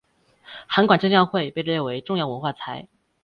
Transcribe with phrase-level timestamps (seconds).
[0.65, 2.87] 函馆正教会被列为重要文化财。